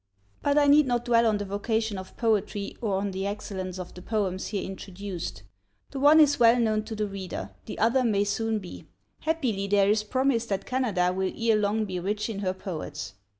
But 0.41 0.57
I 0.57 0.65
need 0.65 0.87
not 0.87 1.05
dwell 1.05 1.27
on 1.27 1.37
the 1.37 1.45
vocation 1.45 1.99
of 1.99 2.17
poetry 2.17 2.75
or 2.81 2.95
on 2.95 3.11
the 3.11 3.27
excellence 3.27 3.77
of 3.77 3.93
the 3.93 4.01
poems 4.01 4.47
here 4.47 4.63
introduced. 4.63 5.43
The 5.91 5.99
one 5.99 6.19
is 6.19 6.39
well 6.39 6.59
known 6.59 6.83
to 6.85 6.95
the 6.95 7.05
reader, 7.05 7.51
the 7.67 7.77
other 7.77 8.03
may 8.03 8.23
soon 8.23 8.57
be. 8.57 8.87
Happily 9.19 9.67
there 9.67 9.91
is 9.91 10.01
promise 10.03 10.47
that 10.47 10.65
Canada 10.65 11.13
will 11.13 11.31
ere 11.37 11.55
long 11.55 11.85
be 11.85 11.99
rich 11.99 12.29
in 12.29 12.39
her 12.39 12.53
poets. 12.55 13.13